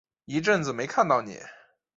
[0.25, 1.37] 一阵子没看到妳